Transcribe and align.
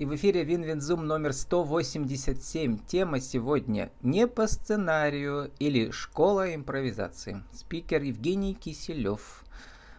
И 0.00 0.06
в 0.06 0.14
эфире 0.14 0.44
Win-Win 0.44 0.83
Zoom 0.83 1.06
номер 1.06 1.34
187. 1.34 2.78
Тема 2.86 3.20
сегодня 3.20 3.92
«Не 4.00 4.26
по 4.26 4.46
сценарию» 4.46 5.50
или 5.58 5.90
«Школа 5.90 6.54
импровизации». 6.54 7.42
Спикер 7.52 8.00
Евгений 8.00 8.54
Киселев, 8.54 9.44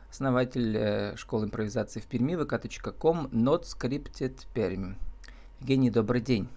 основатель 0.09 0.75
э, 0.75 1.15
школы 1.17 1.45
импровизации 1.45 1.99
в 1.99 2.07
Перми, 2.07 2.33
vk.com, 2.33 3.27
not 3.27 3.65
scripted 3.65 4.47
Пермь. 4.55 4.95
Евгений, 5.59 5.91
добрый 5.91 6.21
день. 6.21 6.49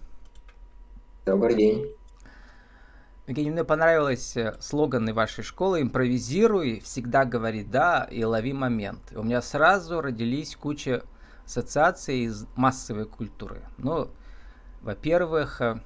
Добрый 1.27 1.55
день. 1.55 1.85
Евгений, 3.27 3.51
мне 3.51 3.63
понравилось 3.63 4.35
э, 4.37 4.55
слоганы 4.59 5.13
вашей 5.13 5.43
школы 5.43 5.83
«Импровизируй», 5.83 6.79
«Всегда 6.79 7.25
говори 7.25 7.63
да» 7.63 8.07
и 8.09 8.23
«Лови 8.23 8.53
момент». 8.53 9.13
У 9.15 9.21
меня 9.21 9.43
сразу 9.43 10.01
родились 10.01 10.55
куча 10.55 11.03
ассоциаций 11.45 12.19
из 12.21 12.45
массовой 12.55 13.05
культуры. 13.05 13.61
Ну, 13.77 14.09
во-первых, 14.81 15.61
э, 15.61 15.81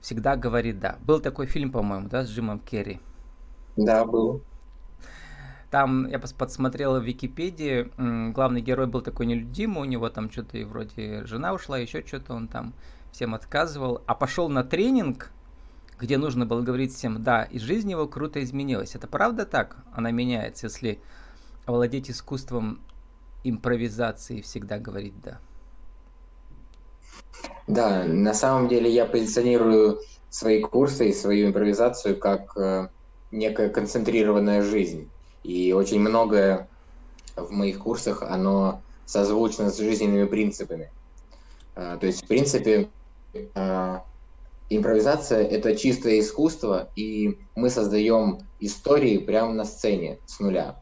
«Всегда 0.00 0.36
говори 0.36 0.72
да». 0.72 0.98
Был 1.00 1.20
такой 1.20 1.46
фильм, 1.46 1.72
по-моему, 1.72 2.08
да, 2.08 2.24
с 2.24 2.28
Джимом 2.28 2.60
Керри? 2.60 3.00
Да, 3.76 4.04
был. 4.04 4.42
Там 5.70 6.06
я 6.08 6.18
подсмотрел 6.18 6.98
в 6.98 7.04
Википедии, 7.04 7.90
главный 8.32 8.62
герой 8.62 8.86
был 8.86 9.02
такой 9.02 9.26
нелюдимый, 9.26 9.82
у 9.82 9.84
него 9.84 10.08
там 10.08 10.30
что-то 10.30 10.56
и 10.56 10.64
вроде 10.64 11.26
жена 11.26 11.52
ушла, 11.52 11.76
еще 11.76 12.02
что-то 12.06 12.32
он 12.32 12.48
там 12.48 12.72
всем 13.12 13.34
отказывал, 13.34 14.02
а 14.06 14.14
пошел 14.14 14.48
на 14.48 14.64
тренинг, 14.64 15.30
где 16.00 16.16
нужно 16.16 16.46
было 16.46 16.62
говорить 16.62 16.94
всем 16.94 17.22
«да», 17.22 17.42
и 17.42 17.58
жизнь 17.58 17.90
его 17.90 18.06
круто 18.08 18.42
изменилась. 18.42 18.94
Это 18.94 19.08
правда 19.08 19.44
так? 19.44 19.76
Она 19.92 20.10
меняется, 20.10 20.66
если 20.66 21.00
овладеть 21.66 22.10
искусством 22.10 22.80
импровизации 23.44 24.40
всегда 24.40 24.78
говорить 24.78 25.14
«да». 25.22 25.38
Да, 27.66 28.04
на 28.04 28.34
самом 28.34 28.68
деле 28.68 28.90
я 28.90 29.04
позиционирую 29.04 30.00
свои 30.30 30.60
курсы 30.60 31.10
и 31.10 31.12
свою 31.12 31.48
импровизацию 31.48 32.18
как 32.18 32.56
э, 32.56 32.88
некая 33.30 33.68
концентрированная 33.68 34.62
жизнь. 34.62 35.08
И 35.42 35.72
очень 35.72 36.00
многое 36.00 36.68
в 37.36 37.50
моих 37.50 37.78
курсах, 37.78 38.22
оно 38.22 38.80
созвучно 39.06 39.70
с 39.70 39.78
жизненными 39.78 40.24
принципами. 40.24 40.90
Э, 41.76 41.96
то 42.00 42.06
есть, 42.06 42.24
в 42.24 42.26
принципе, 42.26 42.88
э, 43.32 43.98
импровизация— 44.70 45.44
это 45.44 45.76
чистое 45.76 46.20
искусство, 46.20 46.88
и 46.96 47.38
мы 47.54 47.70
создаем 47.70 48.40
истории 48.60 49.18
прямо 49.18 49.52
на 49.52 49.64
сцене 49.64 50.18
с 50.26 50.40
нуля. 50.40 50.76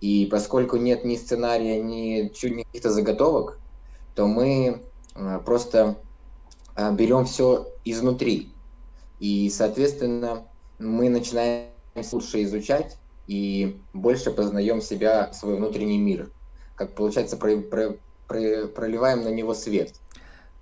И 0.00 0.26
поскольку 0.30 0.76
нет 0.76 1.04
ни 1.04 1.16
сценария, 1.16 1.82
ни 1.82 2.28
каких-то 2.28 2.90
заготовок, 2.90 3.58
то 4.14 4.26
мы 4.26 4.82
э, 5.14 5.40
просто 5.44 5.96
э, 6.74 6.92
берем 6.94 7.26
все 7.26 7.66
изнутри. 7.84 8.52
И, 9.18 9.50
соответственно, 9.50 10.44
мы 10.78 11.10
начинаем 11.10 11.68
лучше 12.12 12.42
изучать 12.44 12.96
и 13.26 13.80
больше 13.92 14.30
познаем 14.30 14.80
себя, 14.80 15.32
свой 15.32 15.56
внутренний 15.56 15.98
мир. 15.98 16.30
Как 16.74 16.94
получается, 16.94 17.36
про, 17.36 17.58
про, 17.58 17.96
про, 18.26 18.66
проливаем 18.68 19.22
на 19.22 19.28
него 19.28 19.54
свет. 19.54 19.94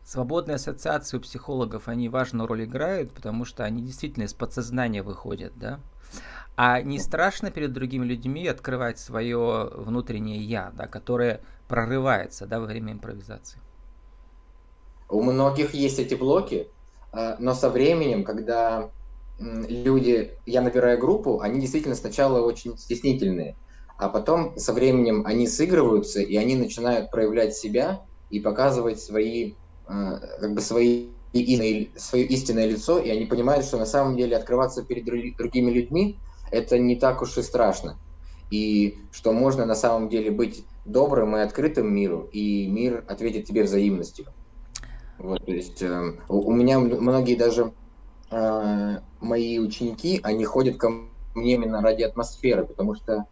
Свободные 0.05 0.57
ассоциации 0.57 1.19
у 1.19 1.21
психологов, 1.21 1.87
они 1.87 2.09
важную 2.09 2.49
роль 2.49 2.65
играют, 2.65 3.13
потому 3.13 3.45
что 3.45 3.65
они 3.65 3.83
действительно 3.83 4.25
из 4.25 4.35
подсознания 4.35 5.03
выходят, 5.03 5.53
да? 5.57 5.81
А 6.57 6.83
не 6.83 6.99
страшно 6.99 7.51
перед 7.51 7.73
другими 7.73 8.05
людьми 8.05 8.47
открывать 8.47 8.99
свое 8.99 9.71
внутреннее 9.75 10.43
я, 10.43 10.73
да, 10.75 10.87
которое 10.87 11.41
прорывается 11.69 12.47
да, 12.47 12.59
во 12.59 12.67
время 12.67 12.93
импровизации? 12.95 13.61
У 15.09 15.23
многих 15.23 15.75
есть 15.75 15.99
эти 15.99 16.15
блоки, 16.15 16.69
а, 17.13 17.37
но 17.39 17.55
со 17.55 17.71
временем, 17.71 18.25
когда 18.25 18.91
люди, 19.39 20.33
я 20.47 20.61
набираю 20.61 20.99
группу, 20.99 21.41
они 21.41 21.61
действительно 21.61 21.95
сначала 21.95 22.45
очень 22.45 22.77
стеснительные, 22.77 23.57
а 23.97 24.09
потом 24.09 24.59
со 24.59 24.73
временем 24.73 25.25
они 25.27 25.47
сыгрываются, 25.47 26.21
и 26.21 26.37
они 26.37 26.57
начинают 26.57 27.11
проявлять 27.11 27.55
себя 27.55 28.01
и 28.31 28.41
показывать 28.41 29.01
свои 29.01 29.55
Э, 29.89 30.19
как 30.41 30.55
бы 30.55 30.61
свои 30.61 31.09
свое 31.33 32.25
истинное 32.25 32.67
лицо, 32.67 32.99
и 32.99 33.11
они 33.11 33.27
понимают, 33.27 33.65
что 33.65 33.79
на 33.79 33.87
самом 33.87 34.17
деле 34.17 34.37
открываться 34.37 34.83
перед 34.83 35.05
другими 35.37 35.71
людьми 35.71 36.19
это 36.51 36.79
не 36.79 36.97
так 36.97 37.23
уж 37.23 37.37
и 37.39 37.43
страшно. 37.43 37.99
И 38.51 38.99
что 39.13 39.33
можно 39.33 39.67
на 39.67 39.75
самом 39.75 40.09
деле 40.09 40.31
быть 40.31 40.65
добрым 40.87 41.37
и 41.37 41.41
открытым 41.41 41.95
миру, 41.95 42.29
и 42.33 42.67
мир 42.67 43.05
ответит 43.07 43.45
тебе 43.45 43.65
взаимностью. 43.65 44.27
Вот, 45.19 45.45
то 45.45 45.53
есть 45.53 45.83
э, 45.83 46.13
у, 46.29 46.39
у 46.39 46.53
меня 46.53 46.79
многие 46.79 47.35
даже 47.35 47.73
э, 48.31 48.99
мои 49.21 49.59
ученики, 49.59 50.21
они 50.23 50.45
ходят 50.45 50.79
ко 50.79 50.91
мне 51.35 51.55
именно 51.55 51.83
ради 51.83 52.05
атмосферы, 52.05 52.65
потому 52.65 52.95
что 52.95 53.27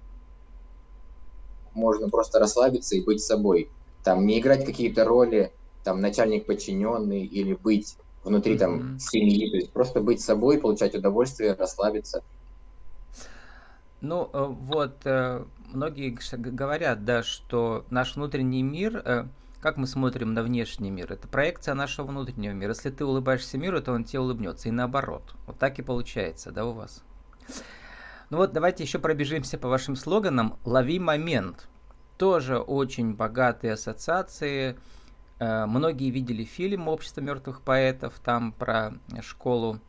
можно 1.73 2.09
просто 2.09 2.39
расслабиться 2.39 2.97
и 2.97 3.05
быть 3.05 3.23
собой. 3.23 3.71
Там 4.03 4.27
не 4.27 4.39
играть 4.39 4.65
какие-то 4.65 5.05
роли, 5.05 5.53
там 5.87 6.01
начальник 6.01 6.47
подчиненный 6.47 7.25
или 7.25 7.55
быть 7.55 7.97
внутри 8.25 8.59
там 8.59 8.99
семьи, 8.99 9.49
то 9.49 9.57
есть 9.57 9.73
просто 9.73 10.01
быть 10.01 10.21
собой, 10.21 10.59
получать 10.59 10.97
удовольствие, 10.97 11.55
расслабиться. 11.55 12.25
Ну 14.01 14.29
э, 14.33 14.47
вот 14.47 14.97
э, 15.05 15.45
многие 15.73 16.19
говорят, 16.33 17.05
да, 17.05 17.23
что 17.23 17.87
наш 17.89 18.17
внутренний 18.17 18.65
мир, 18.65 19.01
э, 19.05 19.27
как 19.61 19.77
мы 19.77 19.87
смотрим 19.87 20.35
на 20.35 20.43
внешний 20.43 20.91
мир, 20.91 21.13
это 21.13 21.29
проекция 21.29 21.75
нашего 21.75 22.09
внутреннего 22.09 22.53
мира. 22.53 22.71
Если 22.71 22.91
ты 22.91 23.05
улыбаешься 23.05 23.57
миру, 23.57 23.81
то 23.81 23.93
он 23.93 24.03
тебе 24.03 24.19
улыбнется, 24.19 24.69
и 24.69 24.73
наоборот. 24.73 25.37
Вот 25.47 25.57
так 25.57 25.79
и 25.79 25.83
получается, 25.83 26.51
да, 26.51 26.67
у 26.67 26.73
вас. 26.73 27.05
Ну 28.31 28.39
вот 28.39 28.53
давайте 28.53 28.83
еще 28.83 28.99
пробежимся 28.99 29.57
по 29.57 29.69
вашим 29.69 29.95
слоганам. 29.95 30.59
Лови 30.65 30.99
момент. 30.99 31.69
Тоже 32.19 32.59
очень 32.59 33.15
богатые 33.15 33.75
ассоциации 33.75 34.77
многие 35.39 36.11
видели 36.11 36.45
фильм 36.45 36.89
«Общество 36.89 37.21
мертвых 37.21 37.63
поэтов», 37.63 38.15
там 38.25 38.53
про 38.53 38.95
школу. 39.21 39.81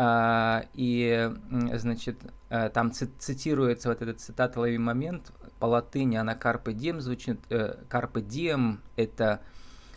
А, 0.00 0.64
и, 0.74 1.28
значит, 1.72 2.20
э, 2.50 2.70
там 2.70 2.92
цитируется 2.92 3.88
вот 3.88 4.00
этот 4.00 4.20
цитата 4.20 4.60
«Лови 4.60 4.78
момент» 4.78 5.32
по 5.58 5.66
латыни, 5.66 6.16
она 6.16 6.34
«Carpe 6.34 6.72
diem» 6.72 7.00
звучит. 7.00 7.40
Э, 7.50 7.82
«Carpe 7.90 8.24
diem»— 8.24 8.78
это 8.96 9.40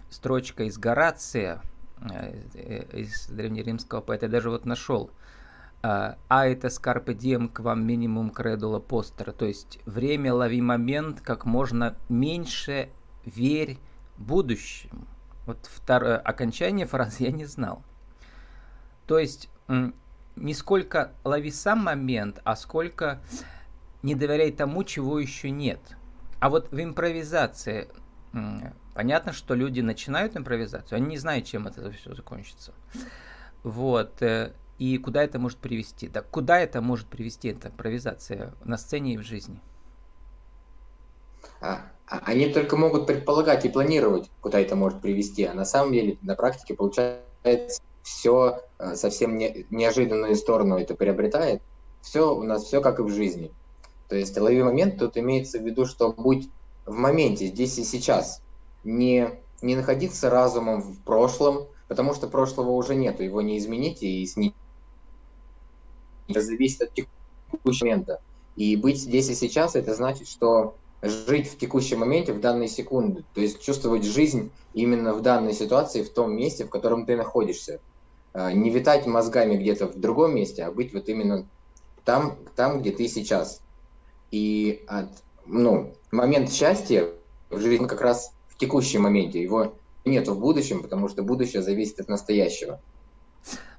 строчка 0.09 0.63
из 0.63 0.79
Горация, 0.79 1.61
из 2.93 3.27
древнеримского 3.27 4.01
поэта. 4.01 4.25
Я 4.25 4.31
даже 4.31 4.49
вот 4.49 4.65
нашел. 4.65 5.11
А 5.83 6.17
это 6.29 6.69
скарпе 6.69 7.13
дием 7.13 7.47
к 7.47 7.59
вам 7.59 7.85
минимум 7.85 8.31
кредула 8.31 8.79
постера. 8.79 9.31
То 9.31 9.45
есть 9.45 9.79
время 9.85 10.33
лови 10.33 10.61
момент, 10.61 11.21
как 11.21 11.45
можно 11.45 11.95
меньше 12.09 12.89
верь 13.23 13.77
будущем. 14.21 15.07
Вот 15.45 15.69
второе 15.71 16.17
окончание 16.17 16.85
фразы 16.85 17.23
я 17.23 17.31
не 17.31 17.45
знал. 17.45 17.83
То 19.07 19.19
есть 19.19 19.49
не 20.35 20.53
сколько 20.53 21.13
лови 21.23 21.51
сам 21.51 21.79
момент, 21.79 22.39
а 22.43 22.55
сколько 22.55 23.21
не 24.03 24.15
доверяй 24.15 24.51
тому, 24.51 24.83
чего 24.83 25.19
еще 25.19 25.49
нет. 25.49 25.79
А 26.39 26.49
вот 26.49 26.71
в 26.71 26.81
импровизации 26.81 27.87
понятно, 28.93 29.33
что 29.33 29.55
люди 29.55 29.81
начинают 29.81 30.37
импровизацию, 30.37 30.97
они 30.97 31.07
не 31.07 31.17
знают, 31.17 31.45
чем 31.45 31.67
это 31.67 31.91
все 31.91 32.13
закончится. 32.13 32.73
Вот. 33.63 34.21
Э, 34.21 34.53
и 34.77 34.97
куда 34.97 35.23
это 35.23 35.37
может 35.37 35.59
привести? 35.59 36.07
Да 36.07 36.21
куда 36.21 36.59
это 36.59 36.81
может 36.81 37.07
привести, 37.07 37.49
эта 37.49 37.69
импровизация 37.69 38.53
на 38.63 38.77
сцене 38.77 39.13
и 39.13 39.17
в 39.17 39.23
жизни? 39.23 39.59
А, 41.61 41.81
они 42.11 42.47
только 42.47 42.75
могут 42.75 43.07
предполагать 43.07 43.63
и 43.63 43.69
планировать, 43.69 44.29
куда 44.41 44.59
это 44.59 44.75
может 44.75 45.01
привести, 45.01 45.45
а 45.45 45.53
на 45.53 45.63
самом 45.63 45.94
деле 45.94 46.17
на 46.22 46.35
практике 46.35 46.73
получается 46.73 47.81
все 48.03 48.59
э, 48.79 48.96
совсем 48.96 49.37
не, 49.37 49.66
неожиданную 49.69 50.35
сторону 50.35 50.78
это 50.78 50.93
приобретает. 50.93 51.61
Все 52.02 52.35
у 52.35 52.43
нас 52.43 52.66
все 52.66 52.81
как 52.81 52.99
и 52.99 53.03
в 53.03 53.09
жизни. 53.09 53.53
То 54.09 54.17
есть 54.17 54.37
лови 54.37 54.61
момент 54.61 54.99
тут 54.99 55.16
имеется 55.16 55.59
в 55.59 55.63
виду, 55.63 55.85
что 55.85 56.11
будь 56.11 56.49
в 56.85 56.91
моменте, 56.91 57.47
здесь 57.47 57.78
и 57.78 57.85
сейчас. 57.85 58.41
Не, 58.84 59.40
не 59.61 59.78
находиться 59.78 60.29
разумом 60.29 60.81
в 60.81 60.99
прошлом, 61.03 61.67
потому 61.87 62.13
что 62.13 62.28
прошлого 62.28 62.72
уже 62.72 62.96
нет, 62.96 63.22
его 63.22 63.41
не 63.41 63.58
изменить 63.58 64.03
и 64.03 64.25
снить. 64.25 64.55
Это 66.28 66.41
зависит 66.41 66.81
от 66.81 66.93
текущего 66.93 67.85
момента. 67.85 68.22
И 68.58 68.75
быть 68.75 68.99
здесь 68.99 69.29
и 69.29 69.35
сейчас, 69.35 69.78
это 69.78 69.93
значит, 69.93 70.28
что 70.28 70.75
жить 71.01 71.51
в 71.51 71.57
текущем 71.57 71.99
моменте, 71.99 72.33
в 72.33 72.39
данной 72.39 72.67
секунде, 72.67 73.23
то 73.33 73.41
есть 73.41 73.61
чувствовать 73.61 74.03
жизнь 74.03 74.51
именно 74.73 75.13
в 75.13 75.21
данной 75.21 75.53
ситуации, 75.53 76.03
в 76.03 76.13
том 76.13 76.35
месте, 76.35 76.65
в 76.65 76.69
котором 76.69 77.05
ты 77.05 77.15
находишься. 77.15 77.79
А, 78.33 78.51
не 78.51 78.69
витать 78.69 79.07
мозгами 79.07 79.55
где-то 79.55 79.87
в 79.87 79.99
другом 79.99 80.35
месте, 80.35 80.63
а 80.63 80.71
быть 80.71 80.93
вот 80.93 81.09
именно 81.09 81.45
там, 82.05 82.37
там 82.55 82.81
где 82.81 82.91
ты 82.91 83.07
сейчас. 83.07 83.61
И 84.31 84.83
от, 84.87 85.09
ну, 85.45 85.93
момент 86.11 86.51
счастья 86.51 87.09
в 87.49 87.59
жизни 87.59 87.87
как 87.87 88.01
раз 88.01 88.33
в 88.47 88.57
текущем 88.57 89.01
моменте. 89.01 89.41
Его 89.41 89.73
нет 90.05 90.27
в 90.27 90.39
будущем, 90.39 90.81
потому 90.81 91.09
что 91.09 91.23
будущее 91.23 91.61
зависит 91.61 91.99
от 91.99 92.07
настоящего. 92.07 92.79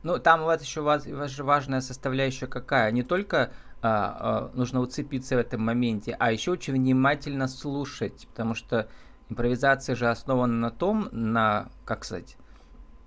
Ну, 0.02 0.18
там 0.18 0.42
вас 0.42 0.62
еще 0.62 0.82
важная 0.82 1.80
составляющая 1.80 2.48
какая? 2.48 2.90
Не 2.90 3.02
только 3.02 3.52
а, 3.82 4.50
а, 4.52 4.56
нужно 4.56 4.80
уцепиться 4.80 5.34
в 5.34 5.40
этом 5.40 5.62
моменте, 5.62 6.16
а 6.18 6.30
еще 6.30 6.52
очень 6.52 6.74
внимательно 6.74 7.48
слушать, 7.48 8.28
потому 8.28 8.54
что 8.54 8.88
импровизация 9.28 9.96
же 9.96 10.08
основана 10.08 10.54
на 10.54 10.70
том, 10.70 11.08
на, 11.10 11.68
как 11.84 12.04
сказать, 12.04 12.36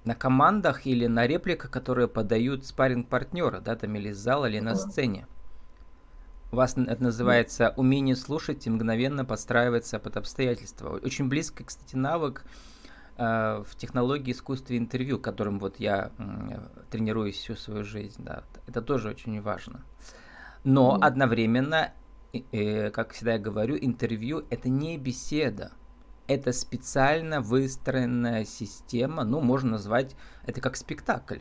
на 0.04 0.16
командах 0.16 0.86
или 0.86 1.08
на 1.08 1.28
репликах, 1.28 1.72
которые 1.72 2.10
подают 2.10 2.66
спарринг 2.66 3.08
партнера, 3.08 3.62
да, 3.62 3.76
там 3.76 3.96
или 3.96 4.10
из 4.10 4.18
зала, 4.18 4.48
или 4.48 4.60
на 4.60 4.76
сцене. 4.76 5.28
У 6.52 6.58
вас 6.58 6.78
это 6.78 7.02
называется 7.02 7.74
умение 7.76 8.16
слушать 8.16 8.68
и 8.68 8.70
мгновенно 8.70 9.26
подстраиваться 9.26 9.98
под 9.98 10.18
обстоятельства. 10.18 10.90
Очень 10.90 11.28
близко, 11.28 11.64
кстати, 11.64 11.96
навык 11.96 12.44
э, 13.18 13.64
в 13.66 13.76
технологии 13.76 14.32
искусства 14.32 14.78
интервью, 14.78 15.20
которым 15.20 15.60
вот 15.60 15.80
я 15.80 16.12
э, 16.18 16.60
тренируюсь 16.92 17.38
всю 17.38 17.56
свою 17.56 17.84
жизнь. 17.84 18.24
Да. 18.24 18.44
Это 18.68 18.82
тоже 18.82 19.10
очень 19.10 19.42
важно. 19.42 19.82
Но 20.66 20.98
одновременно, 21.02 21.94
э, 22.34 22.90
как 22.90 23.14
всегда 23.14 23.34
я 23.34 23.40
говорю, 23.40 23.78
интервью 23.80 24.46
это 24.50 24.68
не 24.68 24.98
беседа 24.98 25.72
это 26.28 26.54
специально 26.54 27.42
выстроенная 27.42 28.46
система, 28.46 29.24
ну, 29.24 29.42
можно 29.42 29.72
назвать 29.72 30.16
это 30.46 30.62
как 30.62 30.76
спектакль, 30.76 31.40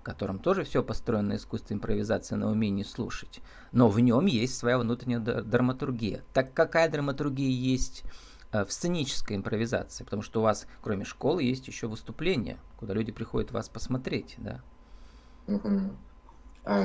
в 0.00 0.02
котором 0.02 0.38
тоже 0.38 0.64
все 0.64 0.82
построено 0.82 1.30
на 1.30 1.36
искусстве 1.36 1.76
импровизации, 1.76 2.36
на 2.36 2.50
умении 2.50 2.84
слушать. 2.84 3.40
Но 3.72 3.88
в 3.88 3.98
нем 3.98 4.26
есть 4.26 4.56
своя 4.56 4.78
внутренняя 4.78 5.20
драматургия. 5.20 6.22
Так 6.32 6.54
какая 6.54 6.88
драматургия 6.88 7.50
есть 7.50 8.04
э, 8.52 8.64
в 8.64 8.72
сценической 8.72 9.36
импровизации? 9.36 10.04
Потому 10.04 10.22
что 10.22 10.40
у 10.40 10.42
вас, 10.44 10.66
кроме 10.80 11.04
школы, 11.04 11.42
есть 11.42 11.66
еще 11.66 11.88
выступления, 11.88 12.58
куда 12.78 12.94
люди 12.94 13.12
приходят 13.12 13.50
вас 13.50 13.68
посмотреть, 13.68 14.36
да? 14.38 14.60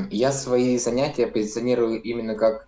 Я 0.09 0.31
свои 0.31 0.77
занятия 0.77 1.27
позиционирую 1.27 2.01
именно 2.01 2.35
как 2.35 2.67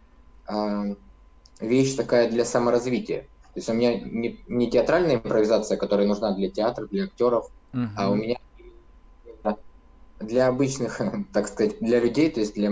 вещь 1.60 1.96
такая 1.96 2.30
для 2.30 2.46
саморазвития. 2.46 3.22
То 3.54 3.60
есть 3.60 3.70
у 3.70 3.74
меня 3.74 4.00
не, 4.00 4.44
не 4.48 4.70
театральная 4.70 5.16
импровизация, 5.16 5.78
которая 5.78 6.08
нужна 6.08 6.36
для 6.36 6.50
театра, 6.50 6.86
для 6.86 7.06
актеров, 7.06 7.50
uh-huh. 7.74 7.88
а 7.98 8.12
у 8.12 8.16
меня 8.16 8.38
для 10.20 10.48
обычных, 10.48 11.02
так 11.34 11.48
сказать, 11.48 11.80
для 11.80 12.00
людей, 12.00 12.30
то 12.30 12.40
есть 12.40 12.54
для, 12.54 12.72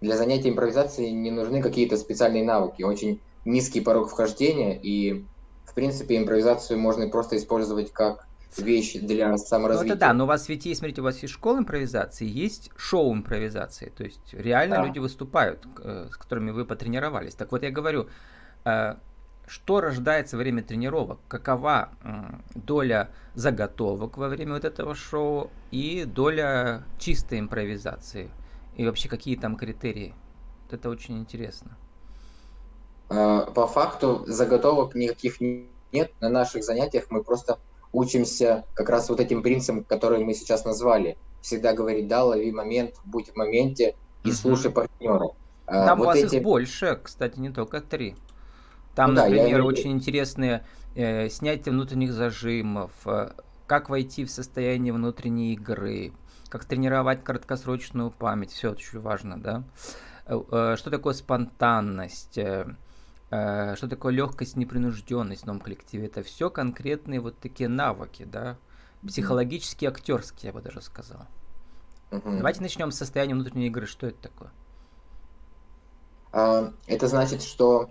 для 0.00 0.16
занятий 0.16 0.50
импровизацией 0.50 1.12
не 1.12 1.30
нужны 1.30 1.62
какие-то 1.62 1.96
специальные 1.96 2.44
навыки. 2.44 2.82
Очень 2.82 3.20
низкий 3.44 3.80
порог 3.80 4.10
вхождения, 4.10 4.76
и, 4.76 5.24
в 5.64 5.74
принципе, 5.74 6.16
импровизацию 6.16 6.78
можно 6.78 7.08
просто 7.08 7.36
использовать 7.36 7.92
как 7.92 8.26
вещь 8.58 8.94
для 8.94 9.36
саморазвития. 9.38 9.88
Ну, 9.88 9.92
это 9.94 10.00
да, 10.00 10.12
но 10.12 10.24
у 10.24 10.26
вас 10.26 10.48
ведь 10.48 10.66
есть, 10.66 10.80
смотрите, 10.80 11.00
у 11.00 11.04
вас 11.04 11.18
есть 11.22 11.34
школа 11.34 11.58
импровизации, 11.58 12.26
есть 12.26 12.70
шоу 12.76 13.12
импровизации, 13.12 13.92
то 13.96 14.04
есть 14.04 14.32
реально 14.32 14.76
да. 14.76 14.84
люди 14.84 14.98
выступают, 14.98 15.66
э, 15.82 16.08
с 16.10 16.16
которыми 16.16 16.50
вы 16.50 16.64
потренировались. 16.64 17.34
Так 17.34 17.52
вот 17.52 17.62
я 17.62 17.70
говорю, 17.70 18.08
э, 18.64 18.96
что 19.46 19.80
рождается 19.80 20.36
во 20.36 20.42
время 20.42 20.62
тренировок, 20.62 21.20
какова 21.28 21.90
доля 22.54 23.10
заготовок 23.34 24.16
во 24.16 24.28
время 24.28 24.54
вот 24.54 24.64
этого 24.64 24.94
шоу 24.94 25.50
и 25.70 26.04
доля 26.04 26.82
чистой 26.98 27.38
импровизации, 27.38 28.30
и 28.76 28.84
вообще 28.84 29.08
какие 29.08 29.36
там 29.36 29.56
критерии. 29.56 30.14
Вот 30.64 30.74
это 30.74 30.90
очень 30.90 31.18
интересно. 31.18 31.76
А, 33.08 33.42
по 33.42 33.66
факту 33.66 34.24
заготовок 34.26 34.94
никаких 34.94 35.40
нет. 35.40 36.12
На 36.20 36.28
наших 36.28 36.64
занятиях 36.64 37.06
мы 37.10 37.22
просто 37.22 37.58
учимся 37.96 38.64
как 38.74 38.90
раз 38.90 39.08
вот 39.08 39.20
этим 39.20 39.42
принципам, 39.42 39.82
которые 39.82 40.24
мы 40.24 40.34
сейчас 40.34 40.64
назвали. 40.64 41.16
Всегда 41.40 41.72
говорить 41.72 42.08
«да», 42.08 42.24
лови 42.24 42.52
момент, 42.52 42.94
будь 43.04 43.30
в 43.30 43.36
моменте 43.36 43.94
и 44.22 44.32
слушай 44.32 44.70
партнера. 44.70 45.30
А, 45.66 45.86
там 45.86 45.98
вот 45.98 46.04
у 46.04 46.06
вас 46.08 46.18
эти... 46.18 46.36
их 46.36 46.42
больше, 46.42 47.00
кстати, 47.02 47.38
не 47.38 47.50
только 47.50 47.80
три. 47.80 48.16
Там, 48.94 49.14
ну, 49.14 49.22
например, 49.22 49.60
я... 49.60 49.64
очень 49.64 49.92
интересные 49.92 50.64
э, 50.94 51.28
снятие 51.30 51.72
внутренних 51.72 52.12
зажимов, 52.12 52.92
э, 53.06 53.30
как 53.66 53.88
войти 53.88 54.24
в 54.24 54.30
состояние 54.30 54.92
внутренней 54.92 55.54
игры, 55.54 56.12
как 56.48 56.66
тренировать 56.66 57.24
краткосрочную 57.24 58.10
память, 58.10 58.52
все 58.52 58.72
очень 58.72 59.00
важно, 59.00 59.40
да. 59.40 59.64
Э, 60.26 60.40
э, 60.50 60.76
что 60.76 60.90
такое 60.90 61.14
спонтанность, 61.14 62.36
э, 62.36 62.66
что 63.28 63.88
такое 63.88 64.12
легкость, 64.12 64.56
непринужденность 64.56 65.42
в 65.42 65.46
новом 65.46 65.60
коллективе. 65.60 66.06
Это 66.06 66.22
все 66.22 66.48
конкретные 66.48 67.20
вот 67.20 67.38
такие 67.38 67.68
навыки, 67.68 68.24
да, 68.24 68.56
психологические, 69.06 69.90
актерские, 69.90 70.48
я 70.48 70.52
бы 70.52 70.62
даже 70.62 70.80
сказал. 70.80 71.26
Угу. 72.12 72.36
Давайте 72.36 72.60
начнем 72.60 72.92
с 72.92 72.96
состояния 72.98 73.34
внутренней 73.34 73.66
игры. 73.66 73.86
Что 73.86 74.06
это 74.06 74.22
такое? 74.22 74.50
А, 76.32 76.72
это 76.86 77.08
значит, 77.08 77.42
что 77.42 77.90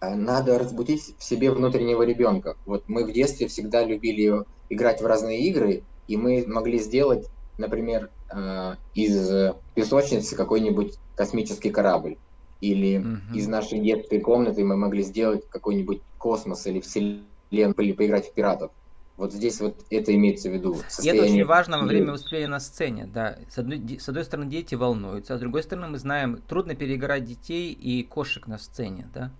Э, 0.00 0.14
надо 0.14 0.58
разбудить 0.58 1.14
в 1.18 1.24
себе 1.24 1.50
внутреннего 1.50 2.02
ребенка. 2.02 2.56
Вот 2.66 2.84
мы 2.88 3.04
в 3.04 3.12
детстве 3.12 3.48
всегда 3.48 3.84
любили 3.84 4.44
играть 4.68 5.00
в 5.00 5.06
разные 5.06 5.40
игры, 5.40 5.82
и 6.06 6.16
мы 6.16 6.44
могли 6.46 6.78
сделать, 6.78 7.26
например, 7.56 8.10
э, 8.30 8.74
из 8.94 9.54
песочницы 9.74 10.36
какой-нибудь 10.36 10.98
космический 11.16 11.70
корабль. 11.70 12.16
Или 12.60 12.98
uh-huh. 12.98 13.36
из 13.36 13.46
нашей 13.46 13.78
детской 13.78 14.20
комнаты 14.20 14.64
мы 14.64 14.76
могли 14.76 15.02
сделать 15.02 15.48
какой-нибудь 15.48 16.00
космос 16.18 16.66
или 16.66 16.80
вселенную, 16.80 17.24
или 17.50 17.92
поиграть 17.92 18.28
в 18.28 18.32
пиратов. 18.32 18.72
Вот 19.16 19.32
здесь 19.32 19.60
вот 19.60 19.84
это 19.90 20.14
имеется 20.14 20.48
в 20.48 20.52
виду. 20.52 20.76
И 21.02 21.08
это 21.08 21.22
очень 21.22 21.44
важно 21.44 21.78
во 21.78 21.86
время 21.86 22.12
выступления 22.12 22.48
на 22.48 22.60
сцене, 22.60 23.08
да. 23.12 23.38
С 23.50 23.58
одной, 23.58 23.98
с 23.98 24.08
одной 24.08 24.24
стороны, 24.24 24.48
дети 24.48 24.74
волнуются, 24.74 25.34
а 25.34 25.38
с 25.38 25.40
другой 25.40 25.62
стороны, 25.62 25.88
мы 25.88 25.98
знаем, 25.98 26.40
трудно 26.48 26.74
переиграть 26.74 27.24
детей 27.24 27.72
и 27.72 28.02
кошек 28.04 28.46
на 28.46 28.58
сцене, 28.58 29.08
да 29.14 29.32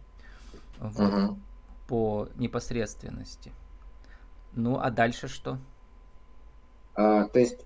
вот, 0.81 1.13
угу. 1.13 1.39
по 1.87 2.29
непосредственности. 2.37 3.53
Ну, 4.55 4.79
а 4.79 4.91
дальше 4.91 5.29
что? 5.29 5.59
А, 6.95 7.25
то 7.25 7.39
есть 7.39 7.61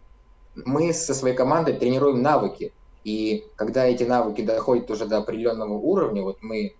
мы 0.55 0.93
со 0.93 1.15
своей 1.15 1.37
командой 1.37 1.75
тренируем 1.79 2.23
навыки, 2.23 2.73
и 3.05 3.45
когда 3.57 3.85
эти 3.85 4.05
навыки 4.05 4.43
доходят 4.43 4.91
уже 4.91 5.07
до 5.07 5.19
определенного 5.19 5.75
уровня, 5.75 6.23
вот 6.23 6.39
мы 6.43 6.75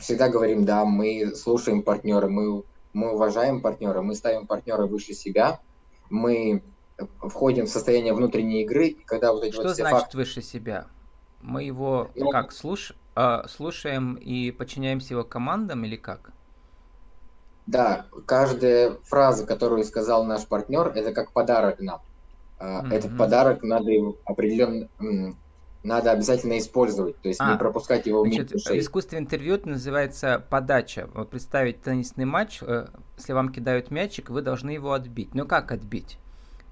всегда 0.00 0.28
говорим, 0.28 0.64
да, 0.64 0.84
мы 0.84 1.34
слушаем 1.34 1.82
партнера, 1.82 2.28
мы, 2.28 2.62
мы 2.92 3.12
уважаем 3.12 3.60
партнера, 3.60 4.02
мы 4.02 4.14
ставим 4.14 4.46
партнера 4.46 4.86
выше 4.86 5.12
себя, 5.12 5.60
мы 6.10 6.62
входим 7.20 7.66
в 7.66 7.70
состояние 7.70 8.14
внутренней 8.14 8.62
игры, 8.62 8.88
и 8.88 9.04
когда 9.04 9.32
вот 9.32 9.44
эти 9.44 9.52
Что 9.52 9.64
вот 9.64 9.76
значит 9.76 10.00
факты... 10.00 10.16
выше 10.16 10.42
себя? 10.42 10.86
Мы 11.42 11.64
его 11.64 12.10
ну, 12.14 12.30
как 12.30 12.52
слушаем? 12.52 12.98
А 13.14 13.48
слушаем 13.48 14.14
и 14.14 14.50
подчиняемся 14.50 15.14
его 15.14 15.24
командам 15.24 15.84
или 15.84 15.96
как? 15.96 16.32
Да, 17.66 18.06
каждая 18.26 18.98
фраза, 19.04 19.46
которую 19.46 19.84
сказал 19.84 20.24
наш 20.24 20.46
партнер, 20.46 20.88
это 20.88 21.12
как 21.12 21.32
подарок 21.32 21.80
нам. 21.80 22.02
Mm-hmm. 22.58 22.94
Этот 22.94 23.16
подарок 23.16 23.62
надо 23.62 23.90
определенно 24.24 24.88
надо 25.86 26.10
обязательно 26.10 26.58
использовать, 26.58 27.20
то 27.20 27.28
есть 27.28 27.40
а, 27.40 27.52
не 27.52 27.58
пропускать 27.58 28.06
его 28.06 28.24
значит, 28.24 28.50
в 28.50 28.78
искусство 28.78 29.16
интервью 29.16 29.54
это 29.54 29.68
называется 29.68 30.44
подача. 30.50 31.08
Вот 31.14 31.30
представить 31.30 31.82
теннисный 31.82 32.24
матч, 32.24 32.58
э, 32.62 32.88
если 33.16 33.32
вам 33.32 33.50
кидают 33.50 33.90
мячик, 33.90 34.30
вы 34.30 34.42
должны 34.42 34.70
его 34.70 34.92
отбить. 34.92 35.34
Но 35.34 35.44
как 35.44 35.72
отбить? 35.72 36.18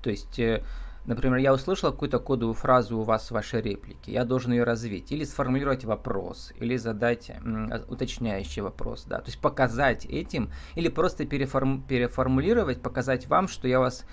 То 0.03 0.11
есть 0.11 0.39
э, 0.39 0.65
Например, 1.07 1.37
я 1.37 1.53
услышал 1.53 1.93
какую-то 1.93 2.19
кодовую 2.19 2.55
фразу 2.55 2.99
у 2.99 3.03
вас 3.03 3.29
в 3.29 3.33
вашей 3.33 3.61
реплике, 3.61 4.13
я 4.13 4.25
должен 4.25 4.53
ее 4.53 4.65
развить, 4.65 5.13
или 5.13 5.25
сформулировать 5.25 5.85
вопрос, 5.85 6.51
или 6.57 6.79
задать 6.79 7.29
м, 7.29 7.71
уточняющий 7.89 8.63
вопрос, 8.63 9.05
да, 9.05 9.19
то 9.19 9.27
есть 9.27 9.39
показать 9.39 10.07
этим, 10.07 10.51
или 10.77 10.89
просто 10.89 11.27
переформ, 11.27 11.83
переформулировать, 11.83 12.81
показать 12.81 13.27
вам, 13.27 13.49
что 13.49 13.69
я 13.69 13.81
вас 13.81 14.07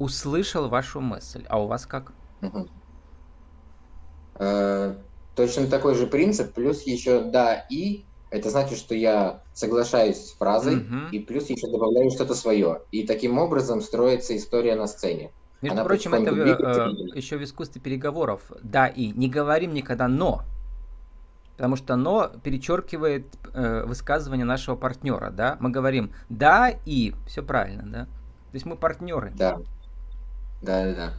услышал 0.00 0.68
вашу 0.68 1.00
мысль, 1.00 1.44
а 1.48 1.62
у 1.62 1.68
вас 1.68 1.86
как? 1.86 2.12
Угу. 2.42 2.68
Э, 4.38 4.94
точно 5.34 5.66
такой 5.66 5.94
же 5.94 6.06
принцип, 6.06 6.52
плюс 6.52 6.82
еще 6.82 7.22
да 7.22 7.66
и, 7.70 8.04
это 8.30 8.50
значит, 8.50 8.78
что 8.78 8.94
я 8.94 9.42
соглашаюсь 9.52 10.30
с 10.30 10.32
фразой, 10.32 10.78
угу. 10.78 11.08
и 11.12 11.18
плюс 11.20 11.48
еще 11.50 11.70
добавляю 11.70 12.10
что-то 12.10 12.34
свое, 12.34 12.82
и 12.90 13.06
таким 13.06 13.38
образом 13.38 13.80
строится 13.80 14.36
история 14.36 14.74
на 14.76 14.86
сцене. 14.86 15.30
Между 15.60 15.78
Она 15.78 15.88
прочим, 15.88 16.12
это 16.12 16.30
э, 16.30 17.16
еще 17.16 17.38
в 17.38 17.44
искусстве 17.44 17.80
переговоров. 17.80 18.42
Да, 18.62 18.86
и 18.86 19.12
не 19.12 19.28
говорим 19.28 19.72
никогда 19.72 20.08
«но», 20.08 20.42
потому 21.56 21.76
что 21.76 21.96
«но» 21.96 22.30
перечеркивает 22.42 23.26
э, 23.54 23.84
высказывание 23.86 24.44
нашего 24.44 24.76
партнера, 24.76 25.30
да. 25.30 25.56
Мы 25.60 25.70
говорим 25.70 26.12
«да» 26.28 26.70
и 26.84 27.14
все 27.26 27.42
правильно, 27.42 27.84
да. 27.84 28.04
То 28.04 28.56
есть 28.56 28.66
мы 28.66 28.76
партнеры. 28.76 29.32
Да, 29.34 29.58
да, 30.60 30.84
да, 30.84 30.94
да. 30.94 31.12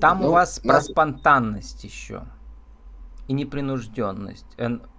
Там 0.00 0.20
ну, 0.20 0.28
у 0.28 0.32
вас 0.32 0.62
нас... 0.62 0.86
про 0.86 0.92
спонтанность 0.92 1.84
еще 1.84 2.24
и 3.26 3.32
непринужденность. 3.32 4.46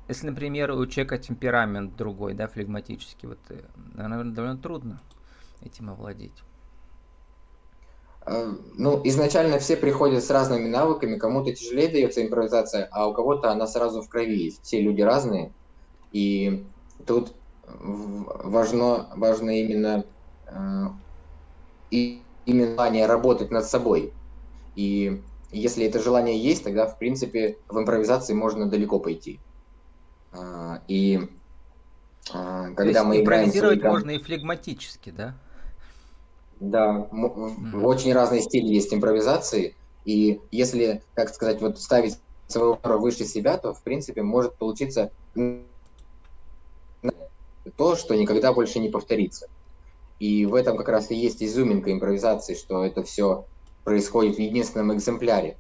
Если, 0.08 0.27
например, 0.27 0.72
у 0.72 0.86
человека 0.88 1.18
темперамент 1.20 1.96
другой, 1.96 2.34
да, 2.34 2.48
флегматический, 2.48 3.27
вот, 3.27 3.39
э, 3.50 3.62
наверное, 3.94 4.34
довольно 4.34 4.58
трудно 4.58 5.01
этим 5.62 5.91
овладеть. 5.91 6.44
Э, 8.25 8.51
ну, 8.75 9.01
изначально 9.03 9.60
все 9.60 9.77
приходят 9.77 10.24
с 10.24 10.32
разными 10.32 10.68
навыками, 10.68 11.18
кому-то 11.18 11.53
тяжелее 11.53 11.89
дается 11.89 12.25
импровизация, 12.25 12.88
а 12.91 13.08
у 13.08 13.13
кого-то 13.13 13.51
она 13.51 13.68
сразу 13.68 14.01
в 14.01 14.10
крови 14.10 14.36
есть. 14.36 14.63
Все 14.63 14.82
люди 14.82 15.01
разные, 15.01 15.51
и 16.12 16.65
тут 17.06 17.34
важно, 17.68 19.10
важно 19.15 19.62
именно, 19.62 20.06
э, 20.48 20.86
и, 21.91 22.24
именно 22.50 22.72
желание 22.72 23.06
работать 23.06 23.51
над 23.51 23.65
собой. 23.65 24.12
И 24.75 25.22
если 25.51 25.86
это 25.86 26.01
желание 26.01 26.38
есть, 26.38 26.63
тогда, 26.63 26.86
в 26.88 26.98
принципе, 26.98 27.58
в 27.68 27.77
импровизации 27.79 28.34
можно 28.34 28.68
далеко 28.68 29.00
пойти. 29.00 29.39
А, 30.32 30.82
и 30.88 31.29
а, 32.32 32.72
когда 32.72 33.03
мы 33.03 33.22
играем... 33.22 33.46
Импровизировать 33.46 33.84
можно 33.84 34.12
и 34.12 34.20
флегматически, 34.20 35.12
да? 35.12 35.36
Да, 36.60 37.08
mm. 37.12 37.84
очень 37.84 38.13
разные 38.13 38.41
стили 38.41 38.68
есть 38.68 38.94
импровизации, 38.94 39.75
и 40.03 40.41
если, 40.51 41.03
как 41.13 41.29
сказать, 41.29 41.62
вот 41.62 41.79
ставить 41.79 42.20
своего 42.48 42.77
выше 42.84 43.24
себя, 43.25 43.58
то, 43.58 43.74
в 43.74 43.82
принципе, 43.82 44.24
может 44.24 44.56
получиться 44.56 45.12
то, 47.77 47.96
что 47.96 48.15
никогда 48.15 48.51
больше 48.51 48.79
не 48.79 48.89
повторится. 48.89 49.48
И 50.19 50.45
в 50.45 50.53
этом 50.53 50.77
как 50.77 50.89
раз 50.89 51.11
и 51.11 51.15
есть 51.15 51.41
изюминка 51.41 51.91
импровизации, 51.91 52.53
что 52.53 52.83
это 52.83 53.03
все 53.03 53.45
происходит 53.83 54.35
в 54.35 54.39
единственном 54.39 54.93
экземпляре. 54.93 55.57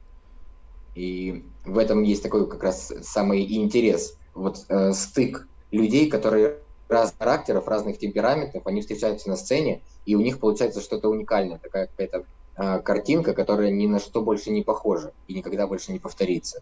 И 0.95 1.45
в 1.65 1.77
этом 1.77 2.03
есть 2.03 2.23
такой 2.23 2.47
как 2.49 2.61
раз 2.63 2.91
самый 3.01 3.55
интерес. 3.55 4.17
Вот 4.33 4.65
э, 4.67 4.91
стык 4.91 5.47
людей, 5.71 6.09
которые 6.09 6.57
разных 6.89 7.17
характеров, 7.19 7.67
разных 7.67 7.99
темпераментов, 7.99 8.65
они 8.65 8.81
встречаются 8.81 9.29
на 9.29 9.37
сцене, 9.37 9.81
и 10.05 10.15
у 10.15 10.21
них 10.21 10.39
получается 10.39 10.81
что-то 10.81 11.07
уникальное, 11.09 11.59
такая 11.59 11.87
какая-то 11.87 12.25
э, 12.57 12.79
картинка, 12.81 13.33
которая 13.33 13.69
ни 13.71 13.87
на 13.87 13.99
что 13.99 14.21
больше 14.21 14.49
не 14.49 14.63
похожа 14.63 15.13
и 15.27 15.35
никогда 15.35 15.67
больше 15.67 15.91
не 15.93 15.99
повторится. 15.99 16.61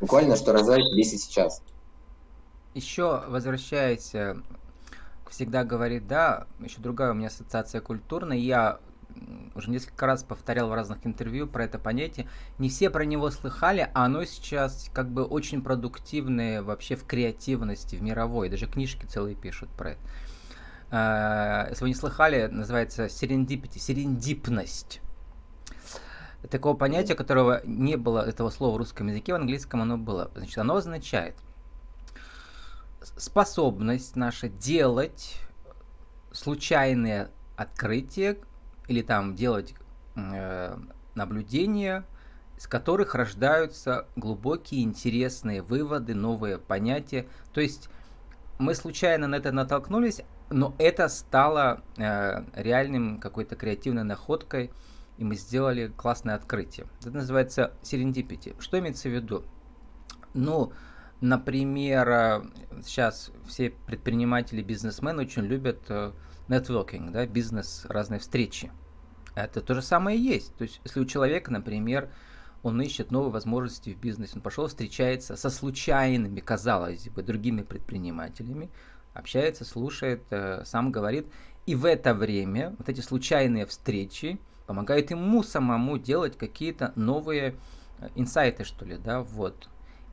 Буквально, 0.00 0.36
что 0.36 0.52
рождает 0.52 0.92
здесь 0.92 1.14
и 1.14 1.18
сейчас. 1.18 1.62
Еще 2.74 3.24
возвращаясь, 3.28 4.14
э, 4.14 4.36
всегда 5.30 5.64
говорит, 5.64 6.06
да, 6.06 6.46
еще 6.60 6.80
другая 6.80 7.12
у 7.12 7.14
меня 7.14 7.28
ассоциация 7.28 7.80
культурная, 7.80 8.36
я 8.36 8.80
уже 9.54 9.70
несколько 9.70 10.06
раз 10.06 10.22
повторял 10.22 10.68
в 10.68 10.74
разных 10.74 11.06
интервью 11.06 11.46
про 11.46 11.64
это 11.64 11.78
понятие. 11.78 12.28
Не 12.58 12.68
все 12.68 12.90
про 12.90 13.04
него 13.04 13.30
слыхали, 13.30 13.90
а 13.94 14.04
оно 14.04 14.24
сейчас 14.24 14.90
как 14.92 15.10
бы 15.10 15.24
очень 15.24 15.62
продуктивное 15.62 16.62
вообще 16.62 16.96
в 16.96 17.04
креативности, 17.04 17.96
в 17.96 18.02
мировой. 18.02 18.48
Даже 18.48 18.66
книжки 18.66 19.06
целые 19.06 19.36
пишут 19.36 19.68
про 19.70 19.92
это. 19.92 20.00
А, 20.90 21.66
если 21.70 21.84
вы 21.84 21.88
не 21.88 21.94
слыхали, 21.94 22.46
называется 22.46 23.08
серендипити, 23.08 23.78
серендипность. 23.78 25.00
Такого 26.50 26.74
понятия, 26.76 27.14
которого 27.14 27.60
не 27.64 27.96
было 27.96 28.26
этого 28.26 28.50
слова 28.50 28.74
в 28.74 28.78
русском 28.78 29.08
языке, 29.08 29.32
в 29.32 29.36
английском 29.36 29.82
оно 29.82 29.98
было. 29.98 30.30
Значит, 30.34 30.58
оно 30.58 30.76
означает 30.76 31.36
способность 33.00 34.16
наша 34.16 34.48
делать 34.48 35.40
случайные 36.32 37.30
открытия, 37.56 38.38
или 38.88 39.02
там 39.02 39.34
делать 39.34 39.74
э, 40.16 40.76
наблюдения, 41.14 42.04
из 42.56 42.66
которых 42.66 43.14
рождаются 43.14 44.06
глубокие 44.16 44.82
интересные 44.82 45.62
выводы, 45.62 46.14
новые 46.14 46.58
понятия. 46.58 47.26
То 47.52 47.60
есть 47.60 47.88
мы 48.58 48.74
случайно 48.74 49.28
на 49.28 49.36
это 49.36 49.52
натолкнулись, 49.52 50.22
но 50.50 50.74
это 50.78 51.08
стало 51.08 51.82
э, 51.96 52.44
реальным 52.54 53.18
какой-то 53.18 53.56
креативной 53.56 54.04
находкой, 54.04 54.70
и 55.18 55.24
мы 55.24 55.36
сделали 55.36 55.88
классное 55.96 56.34
открытие. 56.34 56.86
Это 57.00 57.12
называется 57.12 57.72
serendipity. 57.82 58.60
Что 58.60 58.78
имеется 58.78 59.08
в 59.08 59.12
виду? 59.12 59.44
Ну, 60.34 60.72
например, 61.20 62.08
э, 62.08 62.42
сейчас 62.84 63.30
все 63.46 63.70
предприниматели, 63.70 64.62
бизнесмены 64.62 65.22
очень 65.22 65.42
любят 65.42 65.82
э, 65.88 66.12
networking, 66.48 67.10
да, 67.10 67.26
бизнес, 67.26 67.86
разные 67.88 68.20
встречи. 68.20 68.70
Это 69.34 69.60
то 69.60 69.74
же 69.74 69.82
самое 69.82 70.18
и 70.18 70.22
есть. 70.22 70.54
То 70.56 70.62
есть, 70.62 70.80
если 70.84 71.00
у 71.00 71.04
человека, 71.04 71.52
например, 71.52 72.10
он 72.62 72.80
ищет 72.82 73.10
новые 73.10 73.32
возможности 73.32 73.90
в 73.90 73.98
бизнесе, 73.98 74.34
он 74.36 74.42
пошел, 74.42 74.66
встречается 74.66 75.36
со 75.36 75.50
случайными, 75.50 76.40
казалось 76.40 77.08
бы, 77.08 77.22
другими 77.22 77.62
предпринимателями, 77.62 78.70
общается, 79.14 79.64
слушает, 79.64 80.24
э, 80.30 80.62
сам 80.64 80.92
говорит. 80.92 81.26
И 81.66 81.74
в 81.74 81.84
это 81.84 82.14
время 82.14 82.74
вот 82.78 82.88
эти 82.88 83.00
случайные 83.00 83.66
встречи 83.66 84.38
помогают 84.66 85.10
ему 85.10 85.42
самому 85.42 85.98
делать 85.98 86.36
какие-то 86.36 86.92
новые 86.96 87.56
э, 87.98 88.08
инсайты, 88.14 88.64
что 88.64 88.84
ли, 88.84 88.98
да, 88.98 89.20
вот. 89.20 89.68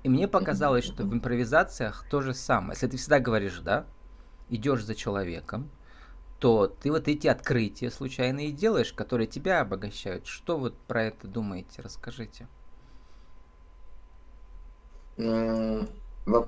И 0.08 0.10
мне 0.10 0.30
показалось, 0.30 0.86
что 0.86 1.04
в 1.04 1.14
импровизациях 1.14 2.06
то 2.10 2.22
же 2.22 2.34
самое. 2.34 2.76
Если 2.76 2.88
ты 2.88 2.96
всегда 2.96 3.20
говоришь, 3.20 3.60
да, 3.60 3.86
идешь 4.48 4.86
за 4.86 4.96
человеком, 4.96 5.70
то 6.40 6.68
ты 6.68 6.94
вот 6.94 7.10
эти 7.10 7.28
открытия 7.28 7.92
случайные 7.92 8.54
делаешь, 8.54 8.94
которые 8.94 9.28
тебя 9.28 9.60
обогащают. 9.60 10.26
Что 10.26 10.58
вот 10.58 10.78
про 10.78 11.04
это 11.04 11.28
думаете? 11.28 11.82
Расскажите. 11.82 12.48
Ну, 15.18 15.86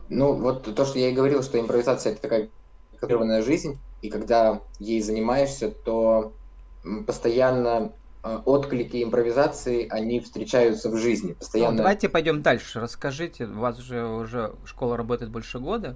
вот 0.08 0.74
то, 0.74 0.86
что 0.86 0.98
я 0.98 1.10
и 1.10 1.14
говорил, 1.14 1.44
что 1.44 1.60
импровизация 1.60 2.14
это 2.14 2.22
такая 2.22 2.50
контролированная 2.92 3.42
жизнь, 3.42 3.78
и 4.02 4.10
когда 4.10 4.62
ей 4.80 5.02
занимаешься, 5.02 5.70
то 5.70 6.32
постоянно 7.06 7.92
отклики 8.24 9.04
импровизации, 9.04 9.88
они 9.90 10.20
встречаются 10.20 10.90
в 10.90 10.98
жизни. 10.98 11.34
Постоянно... 11.34 11.72
Ну, 11.72 11.78
давайте 11.78 12.10
пойдем 12.10 12.42
дальше. 12.42 12.80
Расскажите, 12.80 13.46
у 13.46 13.60
вас 13.60 13.78
же 13.78 14.06
уже 14.06 14.54
школа 14.66 14.98
работает 14.98 15.32
больше 15.32 15.60
года. 15.60 15.96